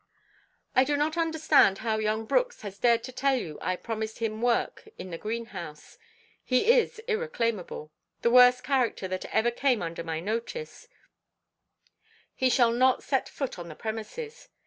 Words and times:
"I 0.75 0.83
do 0.83 0.97
not 0.97 1.15
understand 1.15 1.77
how 1.85 1.99
young 1.99 2.25
Brooks 2.25 2.63
has 2.63 2.79
dared 2.79 3.03
to 3.03 3.11
tell 3.11 3.35
you 3.35 3.59
I 3.61 3.75
promised 3.75 4.17
him 4.17 4.41
work 4.41 4.87
in 4.97 5.11
the 5.11 5.17
greenhouse. 5.19 5.99
He 6.43 6.71
is 6.73 6.97
irreclaimable; 7.07 7.91
the 8.23 8.31
worst 8.31 8.63
character 8.63 9.07
that 9.07 9.25
ever 9.25 9.51
came 9.51 9.83
under 9.83 10.03
my 10.03 10.19
notice; 10.19 10.87
he 12.33 12.49
shall 12.49 12.71
not 12.71 13.03
set 13.03 13.29
foot 13.29 13.59
on 13.59 13.67
the 13.67 13.75
premises. 13.75 14.49